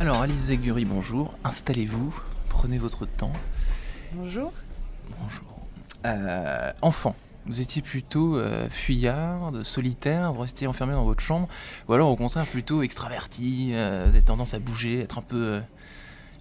[0.00, 1.34] Alors Alice Zaguri, bonjour.
[1.44, 3.34] Installez-vous, prenez votre temps.
[4.14, 4.50] Bonjour.
[5.20, 5.60] Bonjour.
[6.06, 11.48] Euh, enfant, vous étiez plutôt euh, fuyard, solitaire, vous restiez enfermé dans votre chambre,
[11.86, 15.60] ou alors au contraire plutôt extraverti, euh, vous avez tendance à bouger, être un peu...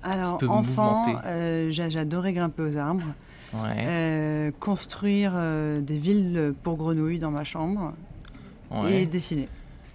[0.04, 1.22] Alors, peu enfant,
[1.70, 3.14] j'adorais grimper aux arbres,
[3.56, 5.34] ouais, construire
[5.82, 7.92] des villes pour grenouilles dans ma chambre
[8.72, 9.02] ouais.
[9.02, 9.50] et dessiner.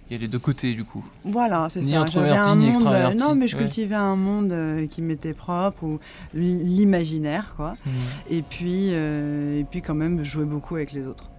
[0.09, 1.03] Il y a les deux côtés du coup.
[1.23, 2.01] Voilà, c'est Ni ça.
[2.01, 3.17] introverti, J'avais un ni monde, euh, extraverti.
[3.17, 3.63] Non, mais je Ouais.
[3.63, 5.99] cultivais un monde euh, qui m'était propre ou
[6.35, 7.75] l'imaginaire, quoi.
[8.29, 11.31] Et puis, euh, et puis quand même, je jouais beaucoup avec les autres.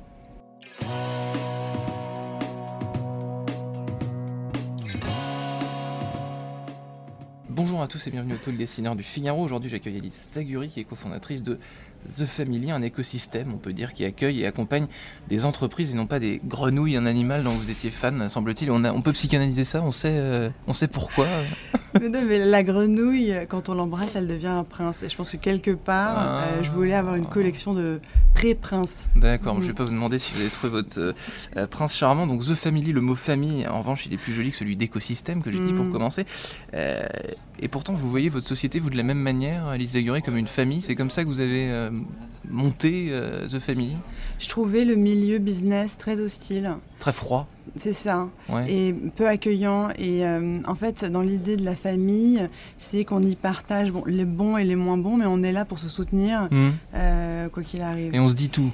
[7.49, 9.43] Bonjour à tous et bienvenue au Talk Dessineur du Figaro.
[9.43, 11.59] Aujourd'hui, j'accueille Alice Zaguri, qui est cofondatrice de
[12.07, 14.87] The Family, un écosystème, on peut dire, qui accueille et accompagne
[15.29, 18.71] des entreprises et non pas des grenouilles, un animal dont vous étiez fan, semble-t-il.
[18.71, 21.27] On, a- on peut psychanalyser ça, on sait, euh, on sait pourquoi.
[22.01, 25.03] mais non, mais la grenouille, quand on l'embrasse, elle devient un prince.
[25.03, 26.39] Et je pense que quelque part, Ah.
[26.59, 28.01] euh, je voulais avoir une collection de
[28.35, 29.09] pré-princes.
[29.17, 29.67] D'accord, je Mhm.
[29.69, 31.15] vais pas vous demander si vous avez trouvé votre
[31.57, 32.27] euh, prince charmant.
[32.27, 35.43] Donc The Family, le mot famille, en revanche, il est plus joli que celui d'écosystème
[35.43, 35.93] que j'ai dit pour Mhm.
[35.93, 36.25] commencer.
[37.59, 40.47] Et pourtant, vous voyez votre société, vous, de la même manière, Alice Zaguri, comme une
[40.47, 40.83] famille.
[40.83, 41.71] C'est comme ça que vous avez
[42.49, 43.97] monté euh, The Family
[44.39, 46.77] Je trouvais le milieu business très hostile.
[47.01, 47.49] Très froid.
[47.77, 48.29] C'est ça.
[48.49, 48.73] Ouais.
[48.73, 49.89] et peu accueillant.
[49.99, 54.25] Et euh, en fait, dans l'idée de la famille, c'est qu'on y partage bon, les
[54.25, 56.73] bons et les moins bons, mais on est là pour se soutenir, Mhm.
[56.95, 58.15] euh, quoi qu'il arrive.
[58.15, 58.71] Et on se dit tout.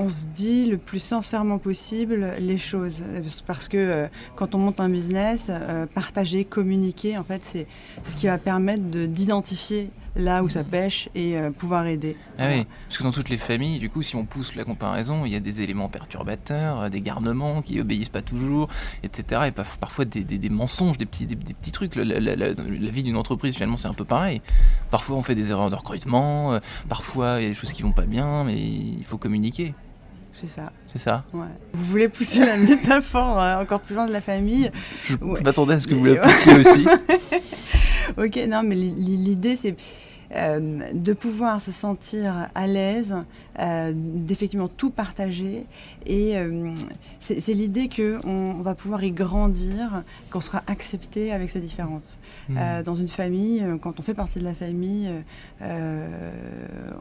[0.00, 3.02] On se dit le plus sincèrement possible les choses.
[3.48, 7.66] Parce que euh, quand on monte un business, euh, partager, communiquer, en fait, c'est
[8.06, 12.16] ce qui va permettre de- d'identifier là où ça pêche et euh, pouvoir aider.
[12.38, 15.24] Ah oui, parce que dans toutes les familles, du coup, si on pousse la comparaison,
[15.24, 18.68] il y a des éléments perturbateurs, euh, des garnements qui obéissent pas toujours,
[19.02, 19.42] etc.
[19.46, 21.94] Et parfois des, des- des mensonges, des petits, des, des petits trucs.
[21.96, 24.42] La, la- la- la- la vie d'une entreprise, finalement, c'est un peu pareil.
[24.90, 27.82] Parfois, on fait des erreurs de recrutement, euh, parfois, il y a des choses qui
[27.82, 29.72] vont pas bien, mais il faut communiquer.
[30.34, 30.70] C'est ça.
[30.92, 31.24] C'est ça?
[31.32, 31.46] Ouais.
[31.72, 34.70] Vous voulez pousser la métaphore euh, encore plus loin de la famille?
[35.04, 35.40] Je Ouais.
[35.42, 36.86] m'attendais à ce que vous la poussiez aussi.
[38.16, 39.76] Ok, non, mais l'i- l'i- l'idée, c'est
[40.34, 43.14] euh, de pouvoir se sentir à l'aise,
[43.58, 45.64] euh, d'effectivement tout partager.
[46.06, 46.72] Et euh,
[47.20, 52.18] c'est l'idée qu'on on va pouvoir y grandir, qu'on sera accepté avec ses différences.
[52.50, 55.08] Euh, dans une famille, quand on fait partie de la famille,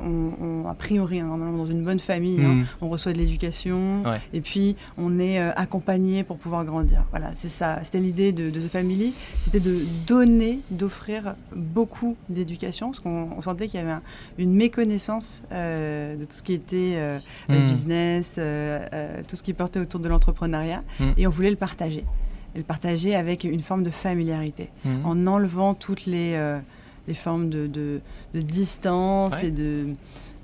[0.02, 2.66] on, on- a priori, hein, normalement dans une bonne famille, hein, Mhm.
[2.82, 4.20] on reçoit de l'éducation Ouais.
[4.34, 7.04] et puis on est euh, accompagné pour pouvoir grandir.
[7.12, 7.80] Voilà, c'est ça.
[7.84, 13.42] C'était l'idée de, de The Family, c'était de donner, d'offrir beaucoup d'éducation, parce qu'on on
[13.42, 14.02] sentait qu'il y avait un-
[14.38, 17.66] une méconnaissance euh, de tout ce qui était euh, Mhm.
[17.68, 18.40] business,
[19.28, 21.14] tout ce qui portait autour de l'entrepreneuriat, Mhm.
[21.18, 22.04] et on voulait le partager.
[22.56, 24.70] Et le partager avec une forme de familiarité
[25.04, 26.40] en enlevant toutes les,
[27.08, 28.02] les formes de, de-
[28.34, 29.48] de distance Ouais.
[29.48, 29.88] et de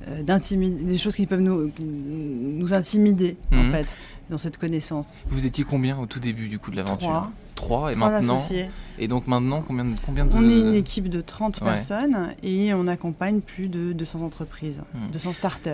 [0.07, 3.71] euh, des choses qui peuvent nous, nous intimider en Mhm.
[3.71, 3.97] fait
[4.29, 5.23] dans cette connaissance.
[5.27, 7.31] Vous étiez combien au tout début du coup de l'aventure Trois.
[7.55, 8.69] Trois, et Trois maintenant associés.
[8.99, 10.35] Et donc maintenant, combien de, combien de...
[10.35, 11.67] On est une équipe de 30 Ouais.
[11.67, 15.11] personnes et on accompagne plus de 200 entreprises, Mhm.
[15.11, 15.69] 200 startups.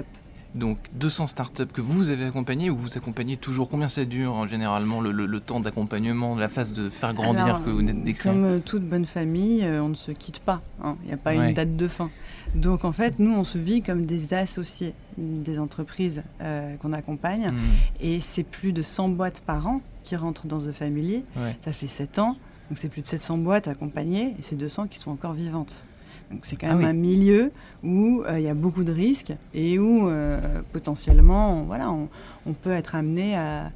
[0.56, 3.70] Donc 200 startups que vous avez accompagnées ou vous accompagnez toujours?
[3.70, 7.46] Combien ça dure hein, généralement le, le- le temps d'accompagnement, la phase de faire grandir
[7.46, 8.34] Alors, que vous venez de décrire?
[8.34, 10.62] Comme euh, toute bonne famille, euh, on ne se quitte pas.
[10.84, 10.96] hein.
[11.04, 11.50] Il n'y a pas Ouais.
[11.50, 12.10] une date de fin.
[12.56, 17.52] Donc en fait, nous, on se vit comme des associés des entreprises euh, qu'on accompagne.
[17.52, 17.58] Hmm,
[18.00, 21.26] Et c'est plus de 100 boîtes par an qui rentrent dans The Family.
[21.38, 21.58] ouais.
[21.64, 22.36] Ça fait 7 ans.
[22.70, 25.86] Donc c'est plus de 700 boîtes accompagnées et c'est 200 qui sont encore vivantes.
[26.32, 26.90] Donc c'est quand Ah même oui.
[26.90, 27.52] un milieu
[27.84, 30.40] où euh, il y a beaucoup de risques et où euh,
[30.72, 32.08] potentiellement voilà, on,
[32.46, 33.72] on peut être amené à,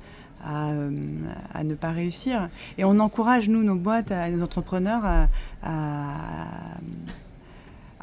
[0.45, 0.91] à, euh,
[1.53, 2.49] à ne pas réussir.
[2.77, 5.27] Et on encourage, nous, nos boîtes, à, nos entrepreneurs à,
[5.63, 6.47] à,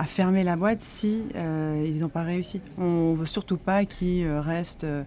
[0.01, 2.61] à fermer la boîte si euh, ils n'ont pas réussi.
[2.79, 4.85] On veut surtout pas qu'ils euh, restent...
[4.85, 5.03] euh,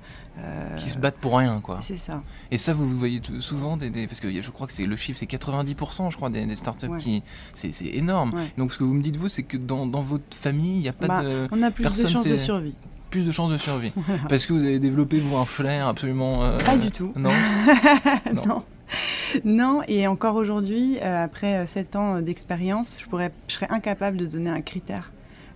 [0.77, 1.79] Qui se battent pour rien quoi.
[1.81, 2.21] C'est ça.
[2.51, 4.95] Et ça vous, vous voyez souvent des, des- parce que je crois que c'est le
[4.95, 6.97] chiffre c'est 90% je crois des, des startups Ouais.
[6.99, 8.33] qui c'est c'est énorme.
[8.35, 8.53] Ouais.
[8.57, 10.89] Donc ce que vous me dites vous c'est que dans, dans votre famille il n'y
[10.89, 12.75] a pas Bah, de On a plus de chances de survie.
[13.09, 13.93] plus de chances de survie
[14.29, 17.13] parce que vous avez développé vous un flair absolument euh, Pas du tout.
[17.15, 17.31] Non.
[18.33, 18.45] Non.
[18.45, 18.63] non.
[19.45, 24.25] Non, et encore aujourd'hui, euh, après 7 ans d'expérience, je, pourrais, je serais incapable de
[24.25, 25.11] donner un critère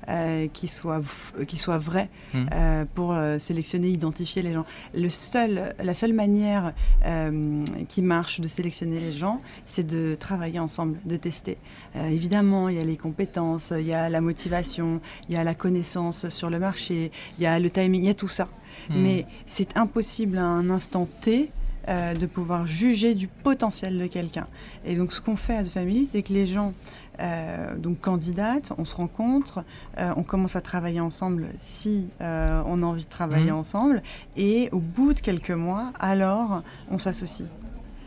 [0.09, 1.01] euh, qui, soit,
[1.47, 2.49] qui soit vrai Mhm.
[2.53, 4.65] euh, pour euh, sélectionner, identifier les gens.
[4.95, 6.73] Le seul, la seule manière
[7.05, 11.57] euh, qui marche de sélectionner les gens, c'est de travailler ensemble, de tester.
[11.95, 15.43] Euh, évidemment, il y a les compétences, il y a la motivation, il y a
[15.43, 18.47] la connaissance sur le marché, il y a le timing, il y a tout ça.
[18.89, 19.01] Hmm.
[19.01, 21.49] Mais c'est impossible à un instant T
[21.89, 24.47] euh, de pouvoir juger du potentiel de quelqu'un.
[24.85, 26.73] Et donc ce qu'on fait à The Family, c'est que les gens
[27.19, 29.63] euh, donc candidatent, on se rencontre,
[29.97, 33.57] euh, on commence à travailler ensemble si euh, on a envie de travailler Mhm.
[33.57, 34.03] ensemble,
[34.35, 36.61] et au bout de quelques mois, alors
[36.91, 37.47] on s'associe.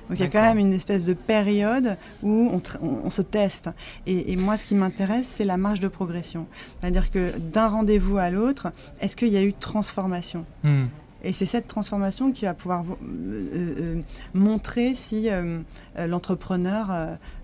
[0.09, 3.11] Donc il y a quand même une espèce de période où on, tr- on- on
[3.11, 3.71] se teste.
[4.06, 6.47] Et, et moi, ce qui m'intéresse, c'est la marge de progression.
[6.81, 10.44] C'est-à-dire que d'un rendez-vous à l'autre, est-ce qu'il y a eu transformation?
[10.65, 10.87] Hmm.
[11.22, 14.00] Et c'est cette transformation qui va pouvoir vo- euh, euh,
[14.34, 15.61] montrer si euh,
[15.96, 16.90] l'entrepreneur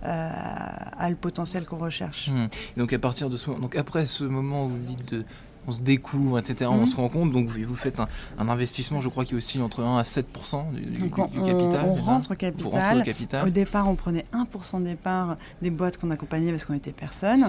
[0.03, 2.29] a le potentiel qu'on recherche.
[2.29, 2.47] Hmm.
[2.77, 5.25] Donc à partir de ce moment, donc après ce moment vous dites de,
[5.67, 6.87] on se découvre, etc., on Mhm.
[6.87, 8.09] se rend compte, donc vous, vous faites un,
[8.39, 11.41] un investissement, je crois, qui oscille entre 1 à 7% du, du- Donc on, du
[11.41, 11.85] capital.
[11.87, 12.99] on ça rentre au Vous rentrez capital.
[13.01, 13.47] au capital.
[13.47, 17.45] Au départ, on prenait 1% de départ des boîtes qu'on accompagnait parce qu'on était personne.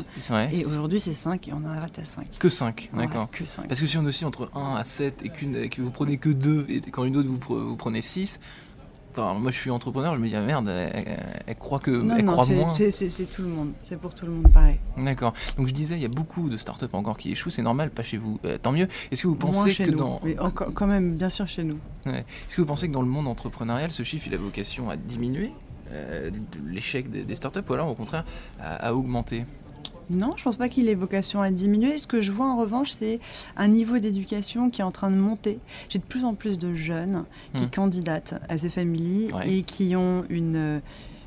[0.52, 2.28] Et aujourd'hui, c'est 5 et on arrête à 5.
[2.40, 3.30] Que 5, Ouais, d'accord.
[3.32, 3.68] que 5.
[3.68, 6.18] Parce que si on oscille entre 1 à 7 et, qu'une, et que vous prenez
[6.18, 8.40] que 2 et quand une autre vous, pre- vous prenez 6,
[9.18, 12.32] moi je suis entrepreneur, je me dis ah, merde, elle, croit que Non, elle non,
[12.34, 12.72] croit c'est- moins.
[12.74, 13.72] c'est tout le monde.
[13.84, 14.78] C'est pour tout le monde pareil.
[14.98, 15.34] D'accord.
[15.58, 18.04] Donc je disais, il y a beaucoup de startups encore qui échouent, c'est normal, pas
[18.04, 18.40] chez vous.
[18.46, 18.88] Euh, tant mieux.
[19.12, 19.98] Est-ce que vous Moins pensez chez que nous.
[19.98, 21.78] dans Mais encore- quand même, bien sûr, chez nous.
[22.06, 22.20] Ouais.
[22.48, 24.96] Est-ce que vous pensez que dans le monde entrepreneurial, ce chiffre il a vocation à
[24.96, 25.52] diminuer
[25.92, 26.30] euh,
[26.66, 28.26] l'échec des, des startups ou alors au contraire
[28.60, 29.46] à, à augmenter?
[30.10, 31.98] Non, je pense pas qu'il ait vocation à diminuer.
[31.98, 33.20] Ce que je vois en revanche, c'est
[33.58, 35.60] un niveau d'éducation qui est en train de monter.
[35.90, 37.26] J'ai de plus en plus de jeunes
[37.56, 37.70] qui Hmm.
[37.72, 39.50] candidatent à The Family Ouais.
[39.58, 40.82] et qui ont une,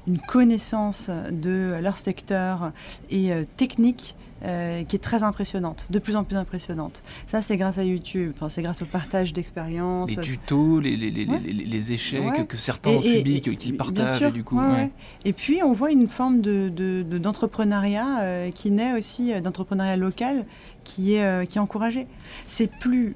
[0.07, 2.73] une connaissance de leur secteur
[3.11, 7.03] et euh, technique euh, qui est très impressionnante, de plus en plus impressionnante.
[7.27, 10.09] Ça, c'est grâce à YouTube, enfin, c'est grâce au partage d'expériences.
[10.11, 11.41] Les tutos, les, les, les, Ouais.
[11.45, 12.47] les- les échecs Ouais.
[12.47, 14.59] que certains ont subis, qu'ils partagent sûr, et du coup.
[14.59, 14.91] ouais.
[15.25, 19.41] Et puis on voit une forme de, de- de- d'entrepreneuriat euh, qui naît aussi euh,
[19.41, 20.47] d'entrepreneuriat local
[20.85, 22.07] qui est, qui est encouragé.
[22.47, 23.15] C'est plus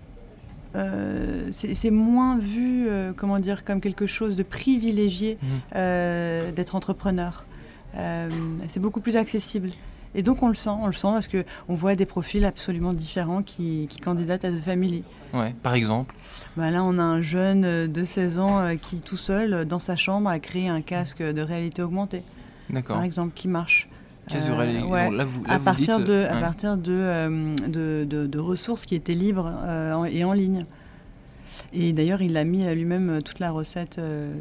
[0.76, 5.38] euh, c'est, moins vu, euh, comment dire, comme quelque chose de privilégié
[5.76, 7.44] euh, d'être entrepreneur.
[8.68, 9.70] C'est beaucoup plus accessible.
[10.14, 12.92] Et donc on le sent, on le sent parce que on voit des profils absolument
[12.92, 15.02] différents qui, qui candidatent à The Family.
[15.32, 15.54] Ouais.
[15.62, 16.14] Par exemple.
[16.56, 19.64] Bah là, on a un jeune euh, de 16 ans euh, qui, tout seul, euh,
[19.64, 22.22] dans sa chambre, a créé un casque de réalité augmentée,
[22.70, 22.96] D'accord.
[22.96, 23.88] par exemple, qui marche.
[24.34, 25.10] Euh, ouais.
[25.10, 26.40] Là, vous, là, à vous partir, dites, de, à ouais.
[26.40, 30.64] partir de, euh, de, de- de ressources qui étaient libres euh, en- et en ligne.
[31.72, 34.32] Et d'ailleurs, il a mis lui-même euh, toute la recette euh,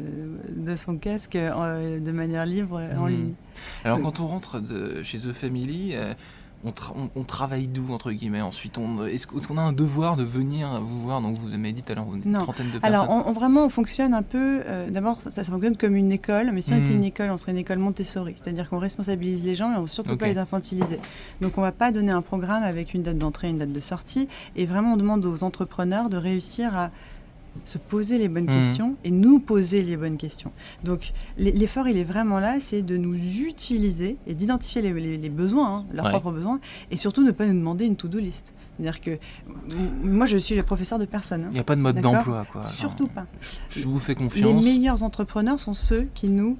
[0.48, 3.08] de son casque euh, de manière libre en Hmm.
[3.08, 3.32] ligne.
[3.84, 5.94] Alors quand on rentre de, chez The Family,
[6.64, 10.16] on, tra- on- on travaille d'où entre guillemets ensuite on, Est-ce qu'on a un devoir
[10.16, 11.20] de venir vous voir?
[11.20, 12.94] Donc vous m'avez dit tout à l'heure, vous êtes une trentaine de personnes.
[12.94, 14.62] Alors, on, on- vraiment, on fonctionne un peu.
[14.66, 17.38] euh, D'abord, ça, ça fonctionne comme une école, mais si on était une école, on
[17.38, 18.34] serait une école Montessori.
[18.36, 20.98] C'est-à-dire qu'on responsabilise les gens et on ne veut surtout pas les infantiliser.
[21.40, 23.80] Donc, on ne va pas donner un programme avec une date d'entrée, une date de
[23.80, 24.28] sortie.
[24.56, 26.90] Et vraiment, on demande aux entrepreneurs de réussir à
[27.64, 28.52] se poser les bonnes Mhm.
[28.60, 30.52] questions et nous poser les bonnes questions.
[30.84, 35.16] Donc, l'e- l'effort, il est vraiment là, c'est de nous utiliser et d'identifier les, les-
[35.18, 36.10] les besoins, hein, leurs Ouais.
[36.10, 36.60] propres besoins,
[36.90, 38.52] et surtout ne pas nous demander une to-do list.
[38.76, 39.18] C'est-à-dire que
[40.02, 41.44] moi, je suis le professeur de personne.
[41.44, 41.48] hein.
[41.50, 42.64] Il n'y a pas de mode d'emploi quoi.
[42.64, 43.26] Surtout Enfin, pas.
[43.70, 44.64] Je vous fais Les confiance.
[44.64, 46.58] meilleurs entrepreneurs sont ceux qui nous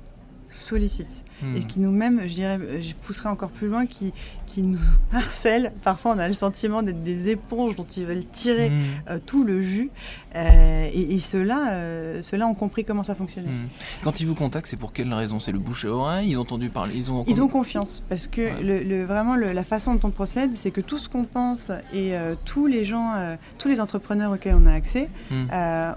[0.54, 1.56] sollicitent Hmm.
[1.56, 4.12] et qui nous même, je dirais, je pousserai encore plus loin, qui,
[4.46, 4.78] qui nous
[5.12, 5.72] harcèlent.
[5.82, 8.82] Parfois, on a le sentiment d'être des éponges dont ils veulent tirer Hmm.
[9.10, 9.90] euh, tout le jus.
[10.36, 13.48] Euh, et et ceux-là, euh, ont compris comment ça fonctionnait.
[13.48, 13.68] Hmm.
[14.04, 15.40] Quand ils vous contactent, c'est pour quelle raison?
[15.40, 16.30] C'est le bouche à oreille?
[16.30, 17.24] Ils ont entendu parler Ils ont.
[17.26, 18.62] Ils ont confiance parce que Ouais.
[18.62, 21.72] le, le- vraiment le- la façon dont on procède, c'est que tout ce qu'on pense
[21.93, 22.12] et
[22.44, 23.12] tous les gens,
[23.58, 25.46] tous les entrepreneurs auxquels on a accès, Hmm.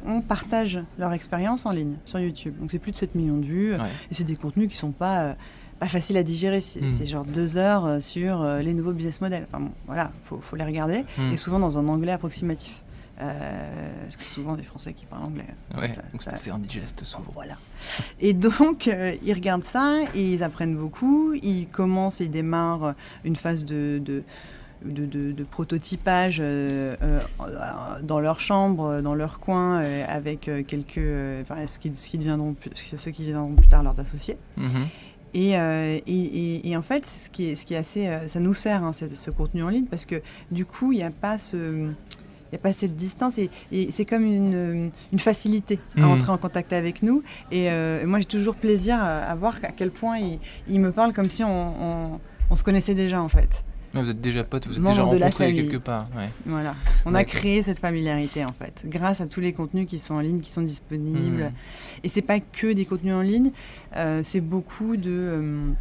[0.05, 2.55] on partage leur expérience en ligne sur YouTube.
[2.59, 3.79] Donc c'est plus de 7 millions de vues Ouais.
[4.09, 5.33] et c'est des contenus qui sont pas euh,
[5.79, 6.61] pas faciles à digérer.
[6.61, 6.89] C'est Mm.
[6.89, 9.45] c'est genre deux heures euh, sur euh, les nouveaux business models.
[9.47, 11.31] Enfin bon, voilà, faut, faut les regarder Hmm.
[11.33, 12.73] et souvent dans un anglais approximatif.
[13.19, 15.45] Euh, parce que c'est souvent des Français qui parlent anglais.
[15.75, 17.25] Ouais, Ça- donc ça- c'est indigeste souvent.
[17.33, 17.57] voilà.
[18.19, 21.33] Et donc, euh, ils regardent ça et ils apprennent beaucoup.
[21.33, 24.21] Ils commencent et ils démarrent une phase de, de,
[24.85, 27.19] de, de- de prototypage euh, euh,
[28.03, 30.97] dans leur chambre, dans leur coin, euh, avec euh, quelques.
[30.97, 34.37] euh, enfin, ce, qui, ce qui deviendront, plus- ceux qui deviendront plus tard leurs associés.
[34.57, 34.69] Mhm.
[35.33, 38.27] Et, euh, et, et- et en fait, ce qui est, ce qui est assez, euh,
[38.27, 41.11] ça nous sert hein, ce, contenu en ligne parce que du coup, il n'y a
[41.11, 45.79] pas ce, il y a pas cette distance et, et c'est comme une, une facilité
[45.97, 46.11] à Mhm.
[46.11, 47.23] entrer en contact avec nous.
[47.51, 50.91] Et euh, moi, j'ai toujours plaisir à, à voir à quel point il, il me
[50.91, 52.19] parle comme si on, on-
[52.49, 53.63] on se connaissait déjà en fait.
[53.93, 56.07] Ouais, vous êtes déjà potes, vous êtes déjà rencontrés quelque part.
[56.15, 56.29] Ouais.
[56.45, 56.75] Voilà,
[57.05, 60.19] on a créé cette familiarité en fait, grâce à tous les contenus qui sont en
[60.19, 61.43] ligne, qui sont disponibles.
[61.43, 61.51] Mhm.
[62.03, 63.51] Et c'est pas que des contenus en ligne,
[63.95, 65.71] euh, c'est beaucoup de, euh,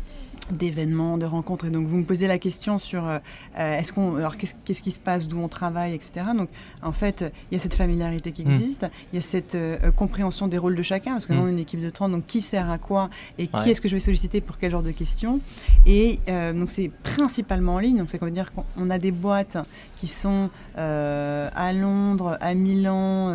[0.51, 1.67] d'événements, de rencontres.
[1.67, 3.19] Et donc vous me posez la question sur euh,
[3.57, 6.27] est-ce qu'on, alors qu'est-ce, qu'est-ce qui se passe, d'où on travaille, etc.
[6.37, 6.49] Donc
[6.83, 10.47] en fait, il y a cette familiarité qui existe, il y a cette euh, compréhension
[10.47, 12.41] des rôles de chacun, parce que nous on est une équipe de 30, donc qui
[12.41, 15.41] sert à quoi et qui est-ce que je vais solliciter pour quel genre de questions.
[15.85, 19.59] Et euh, donc c'est principalement en ligne, donc qu'on veut dire qu'on a des boîtes
[19.99, 23.31] qui sont à Londres, à Milan,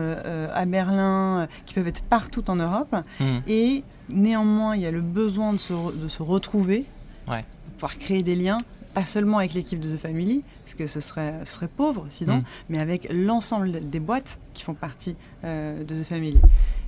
[0.53, 2.96] à Berlin, qui peuvent être partout en Europe.
[3.48, 6.86] Et néanmoins, il y a le besoin de se, de se retrouver
[7.25, 8.60] pouvoir créer des liens,
[8.94, 12.38] pas seulement avec l'équipe de The Family, parce que ce serait, ce serait pauvre sinon,
[12.38, 12.44] mm.
[12.70, 16.40] mais avec l'ensemble des boîtes qui font partie euh, de The Family.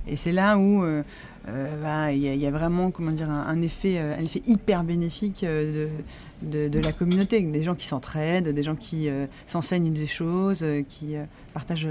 [0.06, 1.02] Et c'est là où euh,
[1.48, 5.88] euh, bah, il y, a vraiment comment dire, un, effet, un effet hyper bénéfique de,
[6.42, 9.08] de, de, la communauté, des gens qui s'entraident, des gens qui
[9.46, 11.14] s'enseignent des choses, qui
[11.54, 11.88] partagent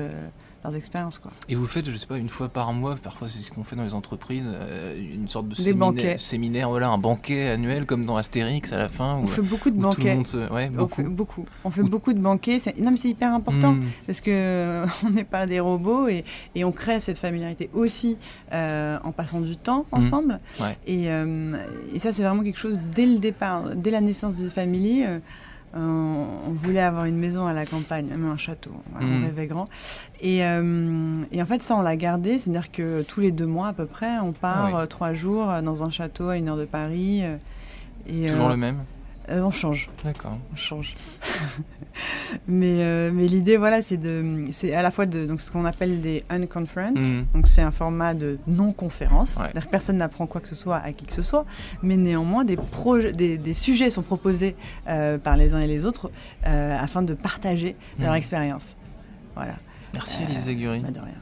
[0.64, 1.20] leurs expériences.
[1.20, 1.32] Quoi.
[1.50, 3.76] Et vous faites, je sais pas, une fois par mois, parfois c'est ce qu'on fait
[3.76, 8.16] dans les entreprises, euh, une sorte de séminaire, séminaire, voilà, un banquet annuel comme dans
[8.16, 9.16] Astérix à la fin.
[9.16, 10.18] On fait beaucoup de banquets.
[10.52, 11.02] Ouais, beaucoup.
[11.02, 11.46] On fait beaucoup.
[11.66, 12.60] On fait beaucoup de banquets.
[12.80, 13.86] Non, mais c'est hyper important hmm.
[14.06, 16.24] parce que euh, on n'est pas des robots et,
[16.56, 18.18] et, on crée cette familiarité aussi
[18.54, 19.96] euh, en passant du temps hmm.
[19.96, 20.40] ensemble.
[20.88, 25.04] Et, et, ça, c'est vraiment quelque chose dès le départ, dès la naissance de Family
[25.76, 28.72] on, voulait avoir une maison à la campagne, même un château.
[29.00, 29.26] On hmm.
[29.26, 29.68] rêvait grand.
[30.24, 32.40] Euh, et, en fait, ça, on l'a gardé.
[32.40, 35.84] C'est-à-dire que tous les deux mois, à peu près, on part euh, trois jours dans
[35.84, 37.22] un château à une heure de Paris.
[37.24, 37.38] Euh,
[38.08, 38.84] et, Toujours le même
[39.30, 39.90] euh, on change.
[40.04, 40.38] D'accord.
[40.52, 40.96] On change.
[42.48, 45.66] mais euh, mais l'idée, voilà, c'est de, c'est à la fois de donc ce qu'on
[45.66, 47.00] appelle des unconference.
[47.00, 47.26] Mhm.
[47.34, 49.40] Donc c'est un format de non-conférence.
[49.72, 51.46] Personne n'apprend quoi que ce soit à qui que ce soit,
[51.82, 54.56] mais néanmoins des projets, des, sujets sont proposés
[54.88, 56.12] euh, par les uns et les autres
[56.44, 58.18] afin de partager leur mhm.
[58.18, 58.76] expérience.
[59.36, 59.56] Voilà.
[59.94, 60.82] Merci Elise Aguirre.
[60.82, 61.14] Bah, de rien.